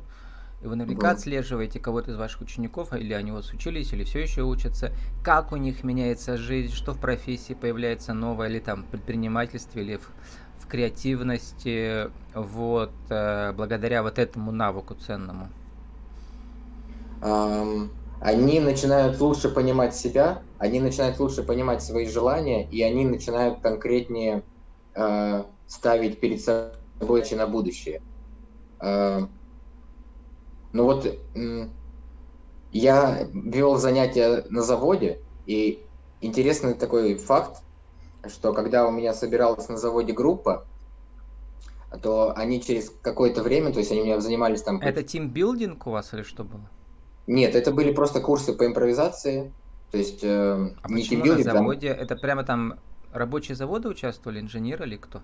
И 0.62 0.68
вы 0.68 0.77
наверняка 0.77 1.08
да. 1.08 1.12
отслеживаете 1.12 1.80
кого-то 1.80 2.12
из 2.12 2.15
ваших 2.15 2.42
учеников, 2.42 2.94
или 2.94 3.12
они 3.12 3.34
у 3.34 3.36
вас 3.36 3.51
учились, 3.51 3.92
или 3.92 4.06
все 4.06 4.20
еще 4.20 4.44
учатся, 4.44 4.94
как 5.22 5.51
у 5.51 5.58
них 5.58 5.84
меняется 5.84 6.38
жизнь, 6.38 6.74
что 6.74 6.94
в 6.94 7.00
профессии 7.00 7.53
появляется 7.53 8.13
новое, 8.13 8.48
или 8.48 8.60
там 8.60 8.84
в 8.84 8.86
предпринимательстве, 8.86 9.84
или 9.84 9.98
в, 9.98 10.10
в 10.60 10.68
креативности, 10.68 12.10
вот, 12.34 12.94
э, 13.10 13.51
благодаря 13.51 14.03
вот 14.03 14.18
этому 14.20 14.53
навыку 14.53 14.96
ценному. 14.96 15.50
Um, 17.22 17.89
они 18.24 18.62
начинают 18.62 19.20
лучше 19.20 19.50
понимать 19.50 19.94
себя, 19.94 20.44
они 20.58 20.80
начинают 20.80 21.20
лучше 21.20 21.44
понимать 21.44 21.84
свои 21.84 22.08
желания, 22.08 22.65
и 22.70 22.82
они 22.82 23.03
начинают 23.03 23.60
конкретнее 23.60 24.44
э, 24.96 25.44
ставить 25.68 26.22
перед 26.22 26.42
собой 26.42 27.25
на 27.32 27.48
будущее. 27.48 28.01
Э, 28.80 29.27
ну 30.72 30.84
вот 30.86 31.06
я 32.72 33.27
вел 33.34 33.75
занятия 33.75 34.46
на 34.50 34.62
заводе, 34.62 35.20
и 35.46 35.86
интересный 36.22 36.75
такой 36.75 37.15
факт, 37.15 37.62
что 38.30 38.53
когда 38.53 38.88
у 38.88 38.92
меня 38.92 39.13
собиралась 39.13 39.68
на 39.68 39.75
заводе 39.75 40.13
группа, 40.13 40.65
то 42.01 42.32
они 42.38 42.62
через 42.62 42.89
какое-то 43.01 43.44
время, 43.44 43.74
то 43.74 43.80
есть 43.80 43.92
они 43.92 44.00
у 44.00 44.06
меня 44.06 44.22
занимались 44.22 44.62
там... 44.62 44.80
Это 44.80 45.03
тимбилдинг 45.03 45.86
у 45.88 45.92
вас 45.92 46.13
или 46.13 46.24
что 46.24 46.46
было? 46.46 46.70
Нет, 47.27 47.56
это 47.56 47.72
были 47.72 47.92
просто 47.94 48.20
курсы 48.20 48.53
по 48.53 48.65
импровизации, 48.65 49.53
то 49.92 49.98
есть 49.98 50.24
э, 50.24 50.74
а 50.82 50.89
не 50.89 51.03
почему 51.03 51.25
на 51.25 51.44
заводе? 51.44 51.94
Там... 51.94 52.03
Это 52.03 52.15
прямо 52.15 52.44
там 52.44 52.80
рабочие 53.13 53.56
заводы 53.56 53.88
участвовали, 53.89 54.39
инженеры 54.39 54.86
или 54.86 54.98
кто? 54.98 55.22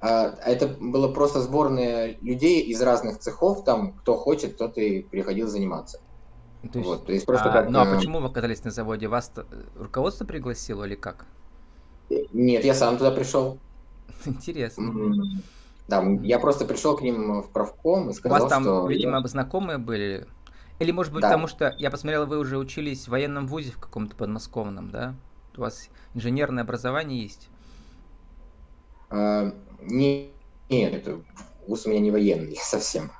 А, 0.00 0.34
это 0.44 0.68
было 0.68 1.12
просто 1.12 1.40
сборные 1.40 2.18
людей 2.22 2.62
из 2.62 2.80
разных 2.80 3.18
цехов, 3.18 3.64
там 3.64 3.92
кто 3.92 4.16
хочет, 4.16 4.56
тот 4.56 4.78
и 4.78 5.02
приходил 5.02 5.48
заниматься. 5.48 6.00
То 6.72 6.78
есть, 6.78 6.90
вот, 6.90 7.06
то 7.06 7.12
есть 7.12 7.26
просто 7.26 7.50
а, 7.50 7.52
как, 7.52 7.70
ну 7.70 7.80
а 7.80 7.96
почему 7.96 8.20
вы 8.20 8.26
оказались 8.26 8.62
на 8.64 8.70
заводе? 8.70 9.08
Вас 9.08 9.32
руководство 9.76 10.24
пригласило 10.24 10.84
или 10.84 10.94
как? 10.94 11.26
Нет, 12.32 12.64
я 12.64 12.74
сам 12.74 12.98
туда 12.98 13.10
пришел. 13.10 13.58
Интересно. 14.24 14.92
Да, 15.88 16.02
я 16.22 16.38
просто 16.38 16.64
пришел 16.64 16.96
к 16.96 17.02
ним 17.02 17.42
в 17.42 17.50
правком 17.50 18.10
и 18.10 18.12
сказал, 18.12 18.38
У 18.38 18.42
вас 18.42 18.50
там, 18.50 18.62
что 18.62 18.86
видимо, 18.86 19.18
я... 19.18 19.26
знакомые 19.26 19.78
были? 19.78 20.26
Или, 20.82 20.90
может 20.90 21.12
быть, 21.12 21.22
да. 21.22 21.28
потому 21.28 21.46
что, 21.46 21.74
я 21.78 21.90
посмотрел, 21.90 22.26
вы 22.26 22.38
уже 22.38 22.58
учились 22.58 23.06
в 23.06 23.10
военном 23.10 23.46
вузе 23.46 23.70
в 23.70 23.78
каком-то 23.78 24.16
подмосковном, 24.16 24.90
да? 24.90 25.14
У 25.56 25.60
вас 25.60 25.88
инженерное 26.14 26.64
образование 26.64 27.22
есть? 27.22 27.48
А, 29.08 29.54
не, 29.80 30.32
нет, 30.68 30.94
это 30.94 31.20
вуз 31.66 31.86
у 31.86 31.90
меня 31.90 32.00
не 32.00 32.10
военный 32.10 32.56
совсем. 32.60 33.12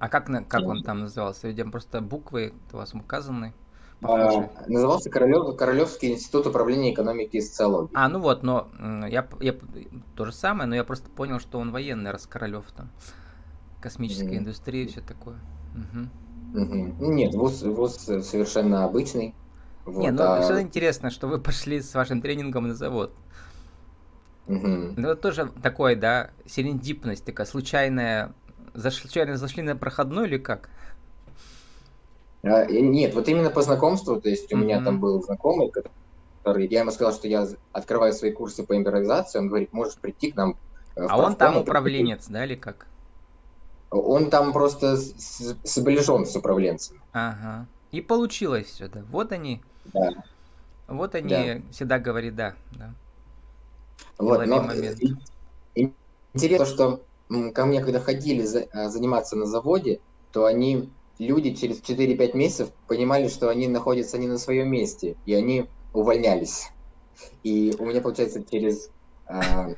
А 0.00 0.08
как, 0.08 0.26
как 0.48 0.62
он 0.62 0.82
там 0.82 1.00
назывался? 1.00 1.46
Видимо, 1.46 1.70
просто 1.70 2.00
буквы 2.00 2.52
у 2.72 2.76
вас 2.76 2.92
указаны. 2.94 3.54
А, 4.02 4.50
назывался 4.66 5.10
Королев, 5.10 5.56
Королевский 5.56 6.12
институт 6.12 6.46
управления 6.46 6.92
экономики 6.92 7.36
и 7.36 7.40
социологии. 7.40 7.90
А, 7.94 8.08
ну 8.08 8.18
вот, 8.20 8.42
но 8.42 8.68
я, 9.08 9.28
я 9.40 9.54
то 10.16 10.24
же 10.24 10.32
самое, 10.32 10.68
но 10.68 10.74
я 10.74 10.84
просто 10.84 11.08
понял, 11.10 11.38
что 11.38 11.58
он 11.58 11.70
военный, 11.70 12.10
раз 12.10 12.26
Королев 12.26 12.64
там. 12.76 12.90
космической 13.80 14.34
mm-hmm. 14.34 14.38
индустрии, 14.38 14.86
все 14.86 15.00
такое. 15.00 15.36
Угу. 15.74 16.08
Угу. 16.54 17.12
Нет, 17.12 17.34
вуз, 17.34 17.62
вуз 17.62 17.96
совершенно 17.96 18.84
обычный. 18.84 19.34
Вот, 19.84 20.02
Не, 20.02 20.10
ну 20.10 20.22
а... 20.22 20.42
все 20.42 20.60
интересно, 20.60 21.10
что 21.10 21.26
вы 21.26 21.38
пошли 21.40 21.80
с 21.80 21.94
вашим 21.94 22.20
тренингом 22.20 22.68
на 22.68 22.74
завод. 22.74 23.12
Угу. 24.46 24.66
Ну, 24.96 25.08
это 25.08 25.16
тоже 25.16 25.50
такое, 25.62 25.94
да, 25.94 26.30
серендипность, 26.46 27.24
такая 27.24 27.46
случайная. 27.46 28.32
Заш... 28.74 28.96
Случайно 28.96 29.36
зашли 29.36 29.62
на 29.62 29.76
проходной 29.76 30.26
или 30.26 30.38
как? 30.38 30.70
А, 32.42 32.64
нет, 32.66 33.14
вот 33.14 33.28
именно 33.28 33.50
по 33.50 33.62
знакомству, 33.62 34.20
то 34.20 34.28
есть 34.28 34.52
у 34.52 34.56
mm-hmm. 34.56 34.60
меня 34.60 34.82
там 34.82 35.00
был 35.00 35.22
знакомый, 35.22 35.70
который, 35.70 36.68
я 36.68 36.80
ему 36.80 36.92
сказал, 36.92 37.12
что 37.12 37.26
я 37.26 37.46
открываю 37.72 38.12
свои 38.12 38.30
курсы 38.30 38.64
по 38.64 38.76
импровизации, 38.76 39.38
он 39.38 39.48
говорит, 39.48 39.72
можешь 39.72 39.96
прийти 39.96 40.30
к 40.30 40.36
нам. 40.36 40.56
Э, 40.94 41.06
а 41.08 41.18
он 41.18 41.34
там 41.34 41.56
управленец, 41.56 42.28
да, 42.28 42.44
или 42.44 42.54
как? 42.54 42.86
Он 43.90 44.30
там 44.30 44.52
просто 44.52 44.96
сближен 44.96 46.26
с 46.26 46.36
управленцем. 46.36 47.00
Ага. 47.12 47.66
И 47.90 48.00
получилось 48.00 48.66
все, 48.66 48.88
да. 48.88 49.02
Вот 49.10 49.32
они. 49.32 49.62
Да. 49.92 50.10
Вот 50.88 51.14
они 51.14 51.28
да. 51.28 51.60
всегда 51.70 51.98
говорят 51.98 52.34
да. 52.34 52.54
да. 52.72 52.94
Вот, 54.18 54.46
но 54.46 54.62
момент. 54.62 54.98
интересно, 56.34 56.66
что 56.66 57.02
ко 57.54 57.66
мне, 57.66 57.82
когда 57.82 58.00
ходили 58.00 58.42
за, 58.42 58.66
а, 58.72 58.88
заниматься 58.88 59.36
на 59.36 59.46
заводе, 59.46 60.00
то 60.32 60.44
они, 60.44 60.90
люди 61.18 61.54
через 61.54 61.80
4-5 61.80 62.36
месяцев 62.36 62.70
понимали, 62.86 63.28
что 63.28 63.48
они 63.48 63.68
находятся 63.68 64.18
не 64.18 64.26
на 64.26 64.38
своем 64.38 64.68
месте, 64.68 65.16
и 65.26 65.34
они 65.34 65.68
увольнялись. 65.92 66.70
И 67.42 67.74
у 67.78 67.84
меня, 67.84 68.00
получается, 68.00 68.42
через 68.44 68.90
а, 69.26 69.70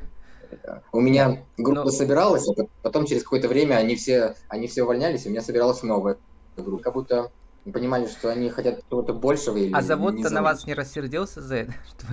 у 0.92 1.00
меня 1.00 1.45
группа 1.57 1.85
Но... 1.85 1.90
собиралась, 1.90 2.47
а 2.49 2.64
потом 2.83 3.07
через 3.07 3.23
какое-то 3.23 3.49
время 3.49 3.76
они 3.76 3.97
все, 3.97 4.35
они 4.49 4.66
все 4.66 4.83
увольнялись, 4.83 5.25
и 5.25 5.28
у 5.28 5.30
меня 5.30 5.42
собиралась 5.42 5.83
новая 5.83 6.16
группа. 6.57 6.83
Как 6.83 6.95
будто 6.95 7.30
понимали, 7.73 8.07
что 8.07 8.30
они 8.30 8.50
хотят 8.50 8.83
чего-то 8.88 9.12
большего. 9.12 9.57
Или 9.57 9.73
а 9.73 9.83
завод-то 9.83 10.30
на 10.30 10.42
вас 10.42 10.66
не 10.66 10.75
рассердился 10.75 11.40
за 11.40 11.57
это, 11.57 11.73
что 11.88 12.07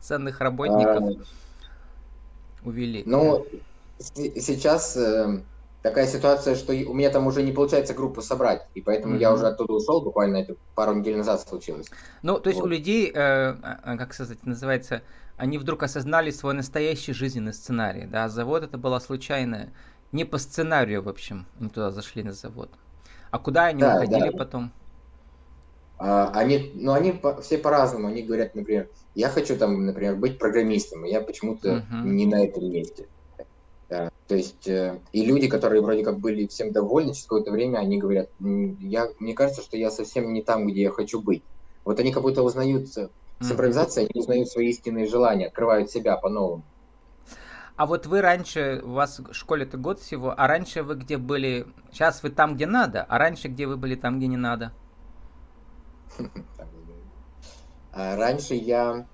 ценных 0.00 0.40
работников 0.40 1.02
а, 1.02 2.68
увели? 2.68 3.02
Ну, 3.06 3.46
сейчас 3.98 4.96
э, 4.96 5.40
такая 5.86 6.08
ситуация, 6.08 6.56
что 6.56 6.72
у 6.72 6.94
меня 6.94 7.10
там 7.10 7.28
уже 7.28 7.44
не 7.44 7.52
получается 7.52 7.94
группу 7.94 8.20
собрать, 8.20 8.66
и 8.74 8.80
поэтому 8.80 9.14
mm-hmm. 9.14 9.20
я 9.20 9.32
уже 9.32 9.46
оттуда 9.46 9.72
ушел, 9.72 10.02
буквально 10.02 10.38
это 10.38 10.56
пару 10.74 10.94
недель 10.94 11.16
назад 11.16 11.40
случилось. 11.42 11.86
Ну, 12.22 12.40
то 12.40 12.48
есть 12.48 12.60
вот. 12.60 12.66
у 12.66 12.68
людей, 12.68 13.08
э, 13.08 13.14
а, 13.14 13.80
а, 13.84 13.96
как 13.96 14.12
сказать, 14.12 14.44
называется, 14.44 15.02
они 15.36 15.58
вдруг 15.58 15.84
осознали 15.84 16.32
свой 16.32 16.54
настоящий 16.54 17.12
жизненный 17.12 17.52
сценарий, 17.52 18.06
да, 18.06 18.28
завод 18.28 18.64
это 18.64 18.78
была 18.78 18.98
случайная, 18.98 19.72
не 20.10 20.24
по 20.24 20.38
сценарию, 20.38 21.02
в 21.02 21.08
общем, 21.08 21.46
они 21.60 21.68
туда 21.68 21.92
зашли 21.92 22.24
на 22.24 22.32
завод. 22.32 22.70
А 23.30 23.38
куда 23.38 23.66
они 23.66 23.80
да, 23.80 23.96
уходили 23.96 24.30
да. 24.30 24.36
потом? 24.36 24.72
А, 25.98 26.30
они, 26.34 26.72
ну, 26.74 26.92
они 26.92 27.12
по, 27.12 27.40
все 27.40 27.58
по-разному. 27.58 28.08
Они 28.08 28.22
говорят, 28.22 28.54
например, 28.54 28.88
я 29.14 29.28
хочу 29.28 29.56
там, 29.56 29.86
например, 29.86 30.16
быть 30.16 30.38
программистом, 30.38 31.04
и 31.04 31.10
я 31.10 31.20
почему-то 31.20 31.68
uh-huh. 31.68 32.02
не 32.04 32.26
на 32.26 32.44
этом 32.44 32.70
месте. 32.70 33.06
То 34.28 34.34
есть, 34.34 34.66
э, 34.66 34.98
и 35.12 35.24
люди, 35.24 35.48
которые 35.48 35.82
вроде 35.82 36.04
как 36.04 36.18
были 36.18 36.46
всем 36.46 36.72
довольны 36.72 37.12
через 37.12 37.24
какое-то 37.24 37.52
время, 37.52 37.78
они 37.78 37.98
говорят, 37.98 38.28
я, 38.40 39.08
мне 39.20 39.34
кажется, 39.34 39.62
что 39.62 39.76
я 39.76 39.90
совсем 39.90 40.32
не 40.32 40.42
там, 40.42 40.66
где 40.66 40.82
я 40.82 40.90
хочу 40.90 41.22
быть. 41.22 41.42
Вот 41.84 42.00
они 42.00 42.12
как 42.12 42.22
будто 42.22 42.42
узнают 42.42 42.88
с 42.88 43.08
импровизацией 43.40 44.08
они 44.12 44.20
узнают 44.20 44.48
свои 44.48 44.70
истинные 44.70 45.06
желания, 45.06 45.46
открывают 45.46 45.90
себя 45.90 46.16
по-новому. 46.16 46.64
А 47.76 47.84
вот 47.84 48.06
вы 48.06 48.22
раньше, 48.22 48.80
у 48.82 48.92
вас 48.92 49.18
в 49.18 49.34
школе-то 49.34 49.76
год 49.76 50.00
всего, 50.00 50.34
а 50.36 50.46
раньше 50.46 50.82
вы 50.82 50.94
где 50.94 51.18
были? 51.18 51.66
Сейчас 51.92 52.22
вы 52.22 52.30
там, 52.30 52.54
где 52.56 52.66
надо, 52.66 53.04
а 53.04 53.18
раньше 53.18 53.48
где 53.48 53.66
вы 53.66 53.76
были 53.76 53.94
там, 53.94 54.18
где 54.18 54.26
не 54.26 54.36
надо? 54.38 54.72
А 57.98 58.14
раньше 58.14 58.52
я... 58.52 59.06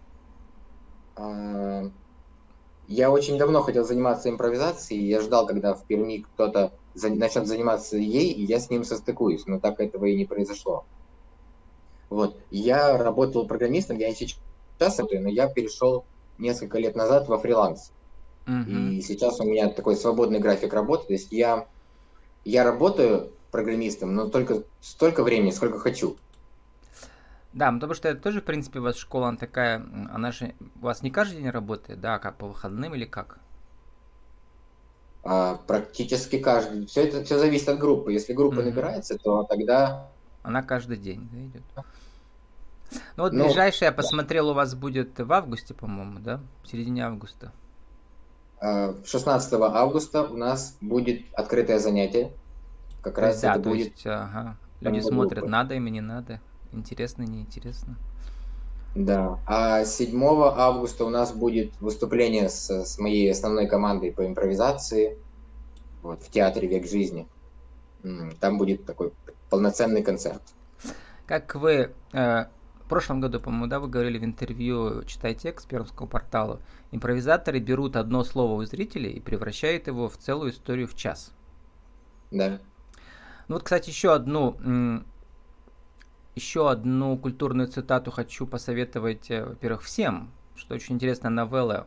Я 2.88 3.10
очень 3.10 3.38
давно 3.38 3.62
хотел 3.62 3.84
заниматься 3.84 4.28
импровизацией, 4.28 5.06
я 5.06 5.20
ждал, 5.20 5.46
когда 5.46 5.74
в 5.74 5.84
Перми 5.84 6.18
кто-то 6.34 6.72
начнет 6.94 7.46
заниматься 7.46 7.96
ей, 7.96 8.32
и 8.32 8.44
я 8.44 8.58
с 8.58 8.70
ним 8.70 8.84
состыкуюсь, 8.84 9.46
но 9.46 9.60
так 9.60 9.80
этого 9.80 10.06
и 10.06 10.16
не 10.16 10.24
произошло. 10.24 10.84
Вот. 12.10 12.36
Я 12.50 12.98
работал 12.98 13.46
программистом, 13.46 13.96
я 13.98 14.08
и 14.08 14.14
сейчас 14.14 14.98
работаю, 14.98 15.22
но 15.22 15.28
я 15.30 15.48
перешел 15.48 16.04
несколько 16.36 16.78
лет 16.78 16.94
назад 16.94 17.28
во 17.28 17.38
фриланс. 17.38 17.92
Uh-huh. 18.46 18.90
И 18.90 19.00
сейчас 19.00 19.40
у 19.40 19.44
меня 19.44 19.68
такой 19.68 19.96
свободный 19.96 20.40
график 20.40 20.74
работы. 20.74 21.06
То 21.06 21.12
есть 21.14 21.32
я, 21.32 21.66
я 22.44 22.64
работаю 22.64 23.30
программистом, 23.50 24.14
но 24.14 24.28
только 24.28 24.64
столько 24.80 25.22
времени, 25.22 25.52
сколько 25.52 25.78
хочу. 25.78 26.16
Да, 27.52 27.70
потому 27.70 27.94
что 27.94 28.08
это 28.08 28.22
тоже, 28.22 28.40
в 28.40 28.44
принципе, 28.44 28.78
у 28.78 28.82
вас 28.82 28.96
школа 28.96 29.28
она 29.28 29.36
такая, 29.36 29.84
она 30.10 30.32
же 30.32 30.54
у 30.80 30.84
вас 30.84 31.02
не 31.02 31.10
каждый 31.10 31.38
день 31.38 31.50
работает, 31.50 32.00
да, 32.00 32.18
как 32.18 32.36
по 32.36 32.46
выходным 32.46 32.94
или 32.94 33.04
как? 33.04 33.38
А, 35.24 35.56
практически 35.66 36.38
каждый. 36.38 36.86
Все 36.86 37.06
это 37.06 37.22
все 37.24 37.38
зависит 37.38 37.68
от 37.68 37.78
группы. 37.78 38.12
Если 38.12 38.32
группа 38.32 38.60
mm-hmm. 38.60 38.64
набирается, 38.64 39.18
то 39.18 39.44
тогда. 39.44 40.08
Она 40.42 40.62
каждый 40.62 40.96
день 40.96 41.28
да, 41.30 41.38
идет. 41.38 41.62
Ну 43.16 43.22
вот 43.24 43.32
ну, 43.32 43.44
ближайшее, 43.44 43.86
я 43.86 43.92
посмотрел, 43.92 44.50
у 44.50 44.54
вас 44.54 44.74
будет 44.74 45.18
в 45.18 45.32
августе, 45.32 45.74
по-моему, 45.74 46.18
да? 46.18 46.40
В 46.62 46.68
середине 46.68 47.06
августа. 47.06 47.52
16 48.60 49.52
а, 49.54 49.56
августа 49.58 50.22
у 50.24 50.36
нас 50.36 50.76
будет 50.80 51.22
открытое 51.34 51.78
занятие. 51.78 52.32
Как 53.02 53.18
раз 53.18 53.40
да, 53.40 53.52
это 53.52 53.68
будет... 53.68 53.92
Есть, 53.92 54.06
ага. 54.06 54.56
Люди 54.80 55.00
смотрят, 55.00 55.40
группы. 55.40 55.50
надо 55.50 55.74
им 55.74 55.86
и 55.86 55.90
не 55.90 56.00
надо. 56.00 56.40
Интересно, 56.72 57.22
неинтересно. 57.22 57.96
Да. 58.94 59.38
А 59.46 59.84
7 59.84 60.22
августа 60.24 61.04
у 61.04 61.10
нас 61.10 61.32
будет 61.32 61.72
выступление 61.80 62.48
с, 62.48 62.70
с 62.70 62.98
моей 62.98 63.30
основной 63.30 63.66
командой 63.66 64.12
по 64.12 64.26
импровизации 64.26 65.18
вот, 66.02 66.22
в 66.22 66.30
театре 66.30 66.68
«Век 66.68 66.86
жизни». 66.86 67.26
Там 68.40 68.58
будет 68.58 68.84
такой 68.84 69.12
полноценный 69.48 70.02
концерт. 70.02 70.42
Как 71.26 71.54
вы 71.54 71.92
э, 72.12 72.44
прошлом 72.92 73.22
году, 73.22 73.40
по-моему, 73.40 73.68
да, 73.68 73.80
вы 73.80 73.88
говорили 73.88 74.18
в 74.18 74.24
интервью 74.24 75.02
«Читай 75.04 75.34
текст» 75.34 75.66
Пермского 75.66 76.06
портала, 76.06 76.60
импровизаторы 76.90 77.58
берут 77.58 77.96
одно 77.96 78.22
слово 78.22 78.52
у 78.60 78.64
зрителей 78.66 79.12
и 79.12 79.18
превращают 79.18 79.86
его 79.86 80.10
в 80.10 80.18
целую 80.18 80.50
историю 80.50 80.86
в 80.86 80.94
час. 80.94 81.32
Да. 82.30 82.58
Ну 83.48 83.54
вот, 83.54 83.62
кстати, 83.62 83.88
еще 83.88 84.12
одну, 84.12 84.58
еще 86.34 86.70
одну 86.70 87.16
культурную 87.18 87.68
цитату 87.68 88.10
хочу 88.10 88.46
посоветовать, 88.46 89.30
э, 89.30 89.44
во-первых, 89.44 89.82
всем, 89.82 90.30
что 90.54 90.74
очень 90.74 90.94
интересная 90.94 91.30
новелла. 91.30 91.86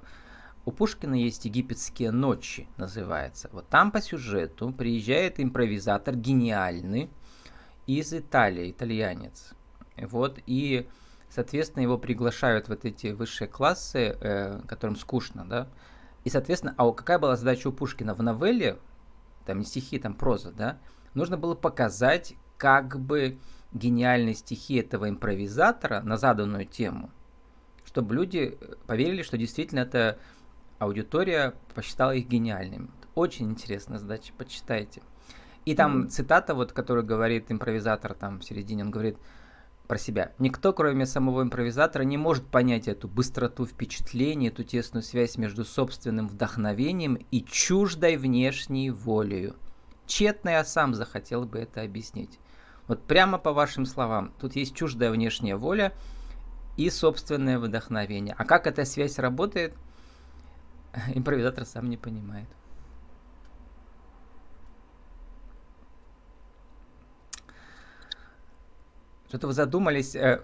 У 0.65 0.71
Пушкина 0.71 1.15
есть 1.15 1.45
«Египетские 1.45 2.11
ночи» 2.11 2.67
называется. 2.77 3.49
Вот 3.51 3.67
там 3.69 3.91
по 3.91 4.01
сюжету 4.01 4.71
приезжает 4.71 5.39
импровизатор 5.39 6.15
гениальный 6.15 7.09
из 7.85 8.13
Италии, 8.13 8.71
итальянец. 8.71 9.53
Вот, 9.97 10.39
и, 10.45 10.89
соответственно, 11.29 11.83
его 11.83 11.97
приглашают 11.97 12.67
вот 12.67 12.85
эти 12.85 13.07
высшие 13.07 13.47
классы, 13.47 14.17
э, 14.19 14.61
которым 14.67 14.95
скучно, 14.95 15.45
да. 15.45 15.67
И, 16.23 16.29
соответственно, 16.29 16.73
а 16.77 16.91
какая 16.91 17.19
была 17.19 17.35
задача 17.35 17.67
у 17.67 17.71
Пушкина 17.71 18.15
в 18.15 18.23
новелле, 18.23 18.79
там 19.45 19.59
не 19.59 19.65
стихи, 19.65 19.99
там 19.99 20.15
проза, 20.15 20.51
да, 20.51 20.79
нужно 21.13 21.37
было 21.37 21.53
показать 21.53 22.33
как 22.57 22.99
бы 22.99 23.37
гениальные 23.73 24.35
стихи 24.35 24.75
этого 24.75 25.09
импровизатора 25.09 26.01
на 26.01 26.17
заданную 26.17 26.65
тему, 26.65 27.09
чтобы 27.83 28.15
люди 28.15 28.57
поверили, 28.87 29.21
что 29.21 29.37
действительно 29.37 29.79
эта 29.79 30.17
аудитория 30.79 31.53
посчитала 31.73 32.11
их 32.11 32.27
гениальными. 32.27 32.89
Очень 33.15 33.51
интересная 33.51 33.99
задача, 33.99 34.33
почитайте. 34.37 35.01
И 35.65 35.73
там 35.73 36.03
mm-hmm. 36.03 36.07
цитата, 36.07 36.53
вот, 36.53 36.73
которую 36.73 37.05
говорит 37.05 37.51
импровизатор 37.51 38.13
там 38.13 38.39
в 38.39 38.45
середине, 38.45 38.83
он 38.83 38.91
говорит, 38.91 39.17
про 39.87 39.97
себя. 39.97 40.31
Никто, 40.39 40.73
кроме 40.73 41.05
самого 41.05 41.41
импровизатора, 41.41 42.03
не 42.03 42.17
может 42.17 42.45
понять 42.45 42.87
эту 42.87 43.07
быстроту 43.07 43.65
впечатлений, 43.65 44.47
эту 44.47 44.63
тесную 44.63 45.03
связь 45.03 45.37
между 45.37 45.63
собственным 45.63 46.27
вдохновением 46.27 47.15
и 47.31 47.43
чуждой 47.43 48.17
внешней 48.17 48.89
волею. 48.89 49.55
Тщетно 50.05 50.49
я 50.49 50.63
сам 50.63 50.93
захотел 50.93 51.45
бы 51.45 51.59
это 51.59 51.81
объяснить. 51.81 52.39
Вот 52.87 53.03
прямо 53.03 53.37
по 53.37 53.51
вашим 53.53 53.85
словам, 53.85 54.31
тут 54.39 54.55
есть 54.55 54.75
чуждая 54.75 55.11
внешняя 55.11 55.55
воля 55.55 55.93
и 56.77 56.89
собственное 56.89 57.57
вдохновение. 57.57 58.35
А 58.37 58.45
как 58.45 58.67
эта 58.67 58.85
связь 58.85 59.17
работает, 59.17 59.73
импровизатор 61.13 61.65
сам 61.65 61.89
не 61.89 61.97
понимает. 61.97 62.47
Что-то 69.27 69.47
вы 69.47 69.53
задумались. 69.53 70.15
Э, 70.15 70.43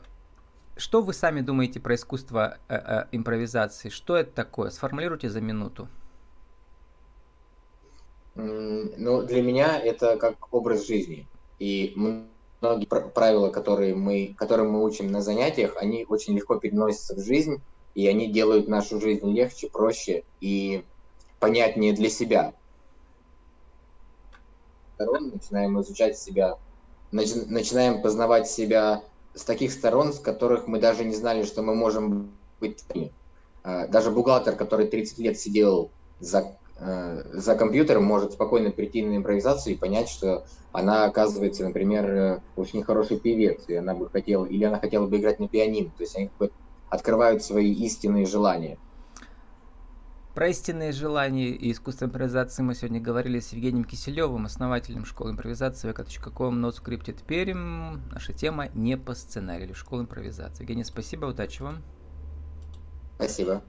что 0.76 1.02
вы 1.02 1.14
сами 1.14 1.42
думаете 1.42 1.80
про 1.80 1.96
искусство 1.96 2.58
э, 2.68 2.76
э, 2.76 3.06
импровизации? 3.12 3.90
Что 3.90 4.18
это 4.18 4.32
такое? 4.32 4.70
Сформулируйте 4.70 5.30
за 5.30 5.42
минуту. 5.42 5.88
Ну, 8.36 9.24
для 9.24 9.44
меня 9.44 9.80
это 9.80 10.18
как 10.18 10.54
образ 10.54 10.88
жизни. 10.88 11.28
И 11.62 11.94
многие 12.60 12.88
правила, 12.88 13.50
которые 13.52 13.94
мы, 13.94 14.34
которым 14.36 14.72
мы 14.72 14.84
учим 14.84 15.12
на 15.12 15.22
занятиях, 15.22 15.78
они 15.78 16.08
очень 16.10 16.34
легко 16.34 16.56
переносятся 16.56 17.14
в 17.14 17.20
жизнь, 17.20 17.62
и 17.94 18.08
они 18.08 18.32
делают 18.32 18.68
нашу 18.68 19.00
жизнь 19.00 19.30
легче, 19.32 19.70
проще 19.70 20.24
и 20.40 20.84
понятнее 21.40 21.94
для 21.94 22.10
себя. 22.10 22.56
Начинаем 24.98 25.80
изучать 25.82 26.18
себя, 26.18 26.58
начинаем 27.12 28.02
познавать 28.02 28.50
себя 28.50 29.04
с 29.36 29.44
таких 29.44 29.72
сторон, 29.72 30.14
с 30.14 30.20
которых 30.20 30.66
мы 30.66 30.80
даже 30.80 31.06
не 31.06 31.14
знали, 31.14 31.44
что 31.44 31.62
мы 31.62 31.76
можем 31.76 32.32
быть. 32.60 32.84
А, 33.64 33.86
даже 33.86 34.10
бухгалтер, 34.10 34.56
который 34.56 34.88
30 34.88 35.20
лет 35.20 35.40
сидел 35.40 35.92
за 36.20 36.58
за 36.82 37.56
компьютером 37.56 38.04
может 38.04 38.34
спокойно 38.34 38.72
прийти 38.72 39.04
на 39.04 39.16
импровизацию 39.16 39.74
и 39.74 39.78
понять, 39.78 40.10
что 40.10 40.46
она 40.72 41.06
оказывается, 41.06 41.64
например, 41.64 42.06
э, 42.10 42.40
очень 42.56 42.84
хороший 42.84 43.20
певец, 43.20 43.66
и 43.68 43.76
она 43.76 43.94
бы 43.94 44.10
хотела, 44.10 44.46
или 44.46 44.64
она 44.64 44.80
хотела 44.80 45.06
бы 45.06 45.18
играть 45.18 45.40
на 45.40 45.48
пианино. 45.48 45.92
То 45.96 46.04
есть 46.04 46.16
они 46.16 46.30
открывают 46.90 47.44
свои 47.44 47.72
истинные 47.72 48.26
желания. 48.26 48.78
Про 50.34 50.48
истинные 50.48 50.94
желания 50.94 51.50
и 51.50 51.72
искусство 51.74 52.06
импровизации 52.06 52.64
мы 52.64 52.74
сегодня 52.74 53.02
говорили 53.02 53.40
с 53.40 53.50
Евгением 53.50 53.84
Киселевым, 53.84 54.46
основателем 54.46 55.04
школы 55.04 55.32
импровизации 55.32 55.92
vk.com, 55.92 56.66
scripted 56.68 57.20
перим. 57.28 58.02
Наша 58.12 58.32
тема 58.32 58.70
не 58.74 58.98
по 58.98 59.14
сценарию, 59.14 59.76
школа 59.76 60.02
импровизации. 60.02 60.64
Евгений, 60.64 60.86
спасибо, 60.86 61.26
удачи 61.26 61.62
вам. 61.62 61.84
Спасибо. 63.18 63.62